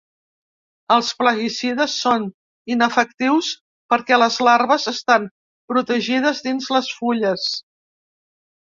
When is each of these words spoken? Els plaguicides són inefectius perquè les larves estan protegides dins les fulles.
Els 0.93 1.09
plaguicides 1.19 1.97
són 2.05 2.25
inefectius 2.77 3.51
perquè 3.95 4.21
les 4.23 4.41
larves 4.49 4.89
estan 4.95 5.29
protegides 5.75 6.45
dins 6.51 6.73
les 6.79 6.95
fulles. 7.01 7.51